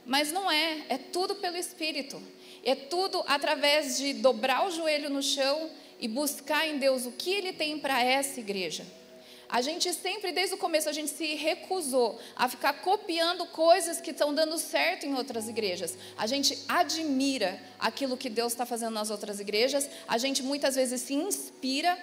[0.06, 2.20] Mas não é, é tudo pelo Espírito.
[2.64, 7.30] É tudo através de dobrar o joelho no chão e buscar em Deus o que
[7.30, 8.84] Ele tem para essa igreja.
[9.50, 14.12] A gente sempre, desde o começo, a gente se recusou a ficar copiando coisas que
[14.12, 15.98] estão dando certo em outras igrejas.
[16.16, 19.90] A gente admira aquilo que Deus está fazendo nas outras igrejas.
[20.06, 21.98] A gente muitas vezes se inspira,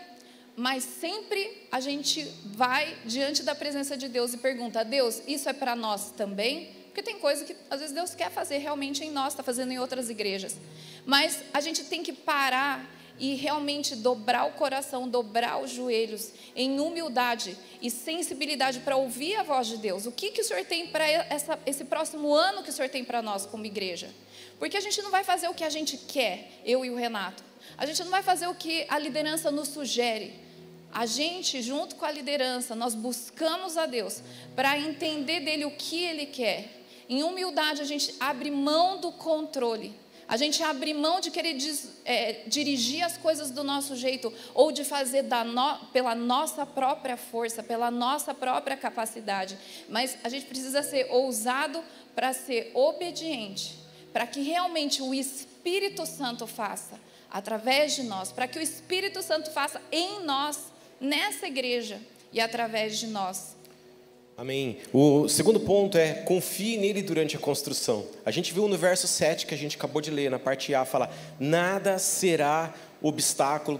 [0.58, 5.54] mas sempre a gente vai diante da presença de Deus e pergunta: Deus, isso é
[5.54, 6.76] para nós também?
[6.88, 9.78] Porque tem coisa que às vezes Deus quer fazer realmente em nós, está fazendo em
[9.78, 10.58] outras igrejas.
[11.06, 12.90] Mas a gente tem que parar
[13.20, 19.44] e realmente dobrar o coração, dobrar os joelhos em humildade e sensibilidade para ouvir a
[19.44, 20.08] voz de Deus.
[20.08, 21.06] O que, que o Senhor tem para
[21.68, 24.10] esse próximo ano que o Senhor tem para nós como igreja?
[24.58, 27.44] Porque a gente não vai fazer o que a gente quer, eu e o Renato.
[27.78, 30.47] A gente não vai fazer o que a liderança nos sugere.
[30.92, 34.22] A gente, junto com a liderança, nós buscamos a Deus
[34.56, 36.86] para entender dele o que ele quer.
[37.10, 39.94] Em humildade, a gente abre mão do controle
[40.28, 44.74] a gente abre mão de querer diz, é, dirigir as coisas do nosso jeito ou
[44.74, 49.58] de fazer no, pela nossa própria força, pela nossa própria capacidade.
[49.88, 51.82] Mas a gente precisa ser ousado
[52.14, 53.80] para ser obediente,
[54.12, 57.00] para que realmente o Espírito Santo faça
[57.32, 62.00] através de nós, para que o Espírito Santo faça em nós, nessa igreja
[62.32, 63.56] e através de nós.
[64.38, 64.78] Amém.
[64.94, 68.06] O segundo ponto é confie nele durante a construção.
[68.24, 70.86] A gente viu no verso 7 que a gente acabou de ler, na parte A,
[70.86, 73.80] fala: Nada será obstáculo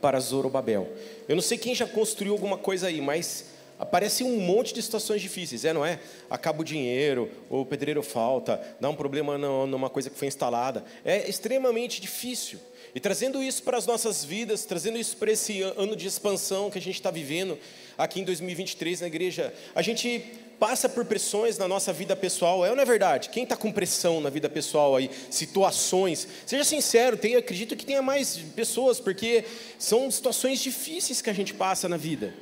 [0.00, 0.88] para Zorobabel.
[1.28, 3.46] Eu não sei quem já construiu alguma coisa aí, mas
[3.78, 5.98] aparece um monte de situações difíceis, é, não é?
[6.30, 10.84] Acaba o dinheiro, ou o pedreiro falta, dá um problema numa coisa que foi instalada.
[11.04, 12.58] É extremamente difícil.
[12.96, 16.78] E trazendo isso para as nossas vidas, trazendo isso para esse ano de expansão que
[16.78, 17.58] a gente está vivendo
[17.98, 20.24] aqui em 2023 na igreja, a gente
[20.58, 23.28] passa por pressões na nossa vida pessoal, é ou não é verdade?
[23.28, 28.00] Quem está com pressão na vida pessoal aí, situações, seja sincero, tem, acredito que tenha
[28.00, 29.44] mais pessoas, porque
[29.78, 32.32] são situações difíceis que a gente passa na vida.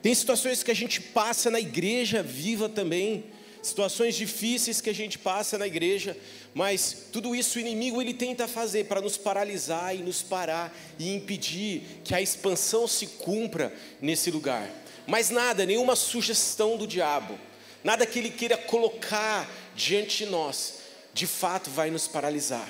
[0.00, 3.24] Tem situações que a gente passa na igreja viva também,
[3.62, 6.16] situações difíceis que a gente passa na igreja,
[6.52, 11.14] mas tudo isso o inimigo ele tenta fazer para nos paralisar e nos parar e
[11.14, 14.68] impedir que a expansão se cumpra nesse lugar.
[15.06, 17.38] Mas nada, nenhuma sugestão do diabo,
[17.82, 20.80] nada que ele queira colocar diante de nós,
[21.14, 22.68] de fato vai nos paralisar.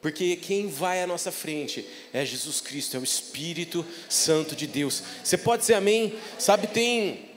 [0.00, 5.02] Porque quem vai à nossa frente é Jesus Cristo, é o Espírito Santo de Deus.
[5.22, 6.18] Você pode dizer amém?
[6.38, 7.33] Sabe, tem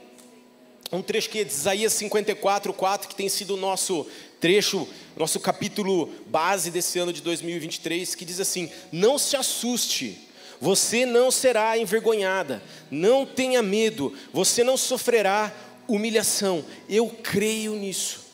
[0.90, 4.06] um trecho que é de Isaías 54, 4, que tem sido o nosso
[4.40, 10.28] trecho, nosso capítulo base desse ano de 2023, que diz assim: Não se assuste,
[10.60, 15.52] você não será envergonhada, não tenha medo, você não sofrerá
[15.86, 16.64] humilhação.
[16.88, 18.26] Eu creio nisso.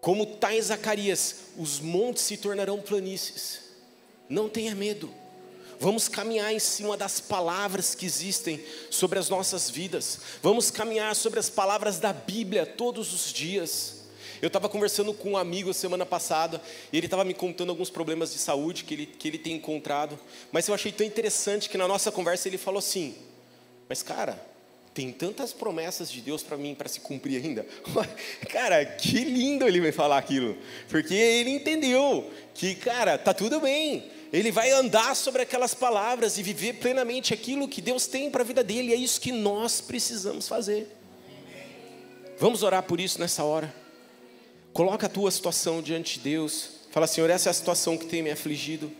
[0.00, 3.60] Como está em Zacarias, os montes se tornarão planícies.
[4.28, 5.10] Não tenha medo.
[5.78, 10.18] Vamos caminhar em cima das palavras que existem sobre as nossas vidas.
[10.42, 14.04] Vamos caminhar sobre as palavras da Bíblia todos os dias.
[14.40, 16.60] Eu estava conversando com um amigo semana passada,
[16.92, 20.18] e ele estava me contando alguns problemas de saúde que ele, que ele tem encontrado.
[20.52, 23.14] Mas eu achei tão interessante que na nossa conversa ele falou assim:
[23.88, 24.53] Mas cara,
[24.94, 27.66] tem tantas promessas de Deus para mim para se cumprir ainda.
[28.48, 30.56] cara, que lindo ele vai falar aquilo,
[30.88, 34.08] porque ele entendeu que, cara, tá tudo bem.
[34.32, 38.44] Ele vai andar sobre aquelas palavras e viver plenamente aquilo que Deus tem para a
[38.44, 38.92] vida dele.
[38.92, 40.88] É isso que nós precisamos fazer.
[42.38, 43.72] Vamos orar por isso nessa hora.
[44.72, 46.70] Coloca a tua situação diante de Deus.
[46.90, 48.90] Fala, Senhor, essa é a situação que tem me afligido.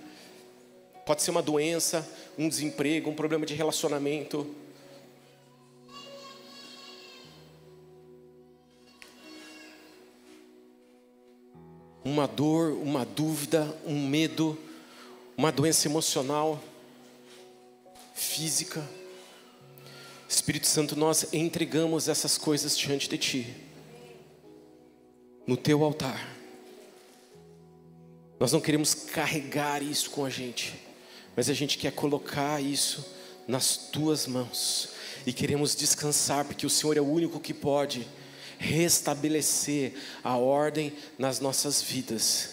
[1.04, 4.54] Pode ser uma doença, um desemprego, um problema de relacionamento
[12.04, 14.58] uma dor, uma dúvida, um medo,
[15.36, 16.62] uma doença emocional,
[18.14, 18.86] física.
[20.28, 23.56] Espírito Santo, nós entregamos essas coisas diante de Ti,
[25.46, 26.34] no Teu altar.
[28.38, 30.74] Nós não queremos carregar isso com a gente,
[31.34, 33.14] mas a gente quer colocar isso
[33.48, 34.90] nas Tuas mãos
[35.24, 38.06] e queremos descansar, porque o Senhor é o único que pode
[38.58, 42.50] restabelecer a ordem nas nossas vidas.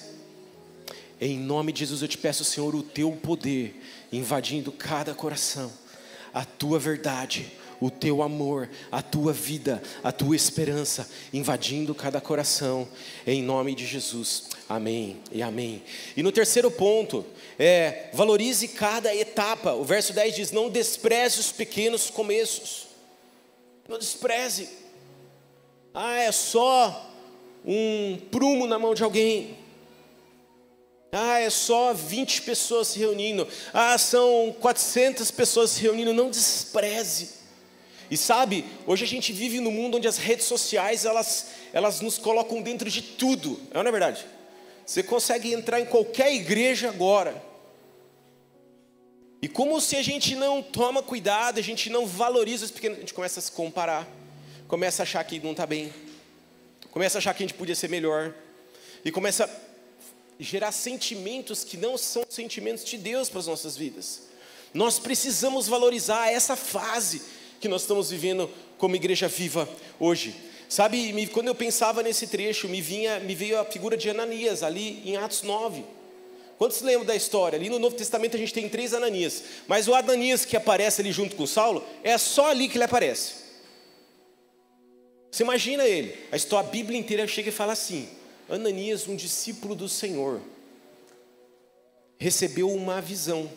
[1.19, 3.79] Em nome de Jesus eu te peço, Senhor, o teu poder
[4.11, 5.71] invadindo cada coração,
[6.33, 12.87] a tua verdade, o teu amor, a tua vida, a tua esperança, invadindo cada coração,
[13.25, 14.45] em nome de Jesus.
[14.69, 15.83] Amém e amém.
[16.15, 17.25] E no terceiro ponto,
[17.57, 19.73] é valorize cada etapa.
[19.73, 22.87] O verso 10 diz: Não despreze os pequenos começos.
[23.89, 24.80] Não despreze.
[25.93, 27.11] Ah, é só
[27.65, 29.57] um prumo na mão de alguém.
[31.11, 33.47] Ah, é só 20 pessoas se reunindo.
[33.73, 36.13] Ah, são 400 pessoas se reunindo.
[36.13, 37.41] Não despreze.
[38.09, 42.17] E sabe, hoje a gente vive num mundo onde as redes sociais, elas, elas nos
[42.17, 43.59] colocam dentro de tudo.
[43.71, 44.25] É não é verdade?
[44.85, 47.41] Você consegue entrar em qualquer igreja agora.
[49.41, 53.01] E como se a gente não toma cuidado, a gente não valoriza os pequenos, a
[53.01, 54.07] gente começa a se comparar
[54.71, 55.93] começa a achar que não está bem,
[56.91, 58.33] começa a achar que a gente podia ser melhor,
[59.03, 59.49] e começa a
[60.41, 64.21] gerar sentimentos que não são sentimentos de Deus para as nossas vidas.
[64.73, 67.21] Nós precisamos valorizar essa fase
[67.59, 69.67] que nós estamos vivendo como igreja viva
[69.99, 70.33] hoje.
[70.69, 75.03] Sabe, quando eu pensava nesse trecho, me, vinha, me veio a figura de Ananias, ali
[75.05, 75.83] em Atos 9.
[76.57, 77.59] Quantos lembram da história?
[77.59, 81.11] Ali no Novo Testamento a gente tem três Ananias, mas o Ananias que aparece ali
[81.11, 83.50] junto com Saulo, é só ali que ele aparece.
[85.31, 88.09] Você imagina ele, a história, a Bíblia inteira chega e fala assim:
[88.49, 90.41] Ananias, um discípulo do Senhor,
[92.17, 93.49] recebeu uma visão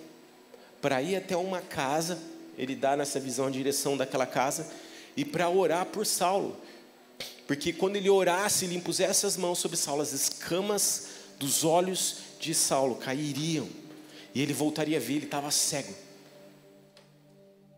[0.81, 2.19] para ir até uma casa,
[2.57, 4.71] ele dá nessa visão a direção daquela casa,
[5.17, 6.57] e para orar por Saulo,
[7.47, 11.09] porque quando ele orasse, ele impusesse as mãos sobre Saulo, as escamas
[11.39, 13.69] dos olhos de Saulo cairiam,
[14.33, 15.93] e ele voltaria a ver, ele estava cego.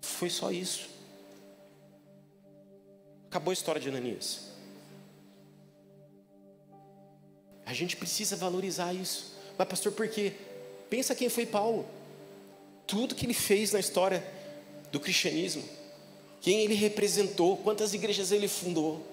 [0.03, 0.96] Foi só isso.
[3.37, 4.45] Acabou a história de Ananias.
[7.67, 9.35] A gente precisa valorizar isso.
[9.59, 10.33] Mas, pastor, por quê?
[10.89, 11.87] Pensa quem foi Paulo.
[12.87, 14.25] Tudo que ele fez na história
[14.91, 15.63] do cristianismo.
[16.41, 19.07] quem ele representou, quantas igrejas ele fundou.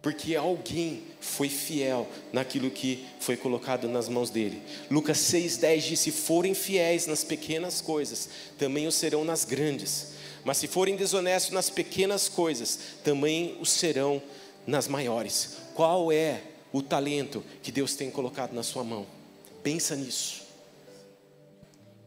[0.00, 4.62] Porque alguém foi fiel naquilo que foi colocado nas mãos dele.
[4.88, 10.16] Lucas 6,10 diz: Se forem fiéis nas pequenas coisas, também o serão nas grandes.
[10.48, 14.22] Mas se forem desonestos nas pequenas coisas, também o serão
[14.66, 15.58] nas maiores.
[15.74, 16.40] Qual é
[16.72, 19.06] o talento que Deus tem colocado na sua mão?
[19.62, 20.46] Pensa nisso.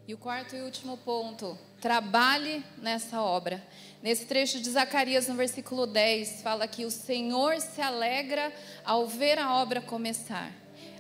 [0.08, 3.64] E o quarto e último ponto: trabalhe nessa obra.
[4.02, 8.52] Nesse trecho de Zacarias, no versículo 10, fala que o Senhor se alegra
[8.84, 10.52] ao ver a obra começar,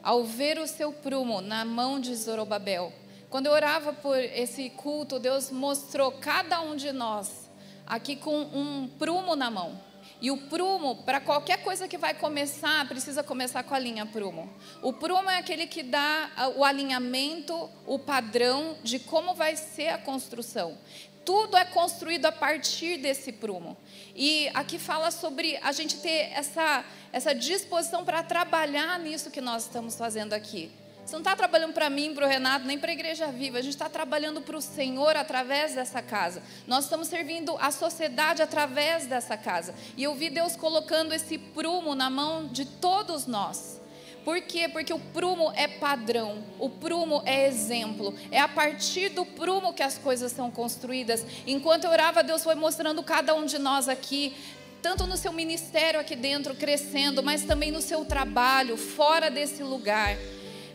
[0.03, 3.00] ao ver o seu prumo na mão de Zorobabel.
[3.31, 7.49] Quando eu orava por esse culto, Deus mostrou cada um de nós
[7.87, 9.79] aqui com um prumo na mão.
[10.19, 14.49] E o prumo, para qualquer coisa que vai começar, precisa começar com a linha prumo.
[14.81, 19.97] O prumo é aquele que dá o alinhamento, o padrão de como vai ser a
[19.97, 20.77] construção.
[21.23, 23.77] Tudo é construído a partir desse prumo.
[24.13, 29.63] E aqui fala sobre a gente ter essa, essa disposição para trabalhar nisso que nós
[29.63, 30.69] estamos fazendo aqui.
[31.11, 33.57] Você não está trabalhando para mim, para o Renato, nem para a Igreja Viva.
[33.57, 36.41] A gente está trabalhando para o Senhor através dessa casa.
[36.65, 39.75] Nós estamos servindo a sociedade através dessa casa.
[39.97, 43.81] E eu vi Deus colocando esse prumo na mão de todos nós.
[44.23, 44.69] Por quê?
[44.69, 48.15] Porque o prumo é padrão, o prumo é exemplo.
[48.31, 51.25] É a partir do prumo que as coisas são construídas.
[51.45, 54.33] Enquanto eu orava, Deus foi mostrando cada um de nós aqui
[54.81, 60.17] tanto no seu ministério aqui dentro crescendo, mas também no seu trabalho, fora desse lugar.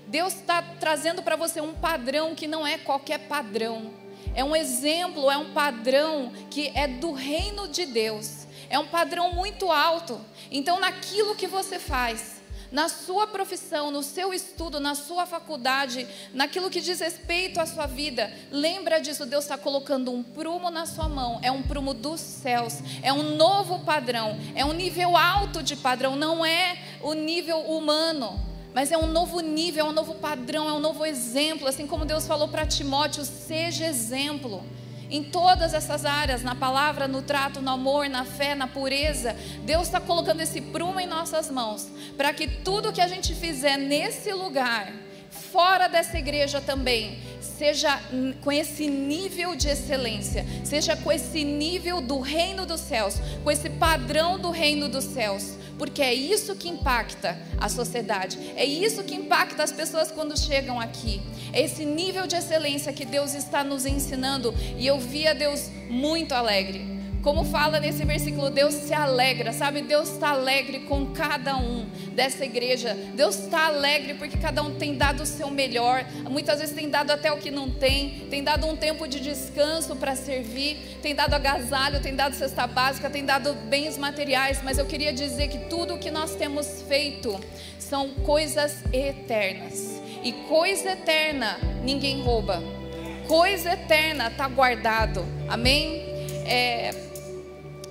[0.06, 3.90] Deus está trazendo para você um padrão que não é qualquer padrão.
[4.34, 8.46] É um exemplo, é um padrão que é do reino de Deus.
[8.68, 10.20] É um padrão muito alto.
[10.50, 12.36] Então, naquilo que você faz,
[12.70, 17.86] na sua profissão, no seu estudo, na sua faculdade, naquilo que diz respeito à sua
[17.86, 19.26] vida, lembra disso.
[19.26, 21.40] Deus está colocando um prumo na sua mão.
[21.42, 22.74] É um prumo dos céus.
[23.02, 24.38] É um novo padrão.
[24.54, 26.14] É um nível alto de padrão.
[26.14, 30.72] Não é o nível humano mas é um novo nível, é um novo padrão, é
[30.74, 34.62] um novo exemplo, assim como Deus falou para Timóteo: seja exemplo.
[35.08, 39.86] Em todas essas áreas, na palavra, no trato, no amor, na fé, na pureza, Deus
[39.86, 44.30] está colocando esse prumo em nossas mãos, para que tudo que a gente fizer nesse
[44.34, 44.92] lugar,
[45.30, 47.98] fora dessa igreja também, seja
[48.42, 53.70] com esse nível de excelência, seja com esse nível do reino dos céus, com esse
[53.70, 59.14] padrão do reino dos céus porque é isso que impacta a sociedade, é isso que
[59.14, 61.20] impacta as pessoas quando chegam aqui.
[61.52, 66.32] É esse nível de excelência que Deus está nos ensinando, e eu via Deus muito
[66.32, 66.95] alegre
[67.26, 69.82] como fala nesse versículo, Deus se alegra, sabe?
[69.82, 72.96] Deus está alegre com cada um dessa igreja.
[73.16, 76.06] Deus está alegre porque cada um tem dado o seu melhor.
[76.30, 79.96] Muitas vezes tem dado até o que não tem, tem dado um tempo de descanso
[79.96, 84.60] para servir, tem dado agasalho, tem dado cesta básica, tem dado bens materiais.
[84.62, 87.40] Mas eu queria dizer que tudo o que nós temos feito
[87.76, 90.00] são coisas eternas.
[90.22, 92.62] E coisa eterna ninguém rouba.
[93.26, 95.26] Coisa eterna está guardado.
[95.48, 96.14] Amém?
[96.48, 97.05] É,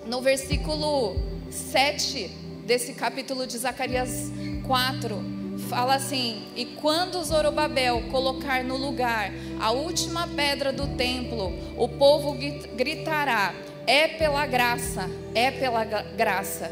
[0.06, 1.16] no versículo
[1.50, 2.30] 7
[2.66, 4.32] desse capítulo de Zacarias
[4.66, 5.36] 4,
[5.70, 12.36] fala assim: E quando Zorobabel colocar no lugar a última pedra do templo, o povo
[12.76, 13.54] gritará:
[13.88, 16.72] É pela graça, é pela graça.